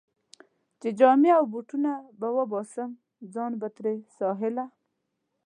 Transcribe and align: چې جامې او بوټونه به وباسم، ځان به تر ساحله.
چې 0.81 0.89
جامې 0.99 1.31
او 1.37 1.43
بوټونه 1.53 1.91
به 2.19 2.27
وباسم، 2.37 2.89
ځان 3.33 3.51
به 3.59 3.67
تر 3.77 3.85
ساحله. 4.17 4.65